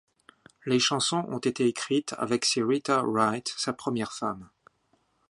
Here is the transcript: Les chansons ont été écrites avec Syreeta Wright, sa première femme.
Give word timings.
Les 0.65 0.79
chansons 0.79 1.25
ont 1.29 1.37
été 1.37 1.67
écrites 1.67 2.15
avec 2.17 2.43
Syreeta 2.43 3.03
Wright, 3.03 3.53
sa 3.55 3.71
première 3.71 4.13
femme. 4.13 4.49